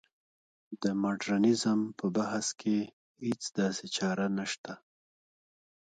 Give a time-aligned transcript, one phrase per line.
[0.81, 2.77] د مډرنیزم په بحث کې
[3.23, 4.73] هېڅ داسې چاره نشته.